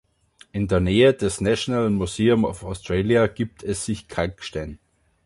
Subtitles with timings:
[0.51, 4.79] In der Nähe des National Museum of Australia gibt es sich Kalkstein.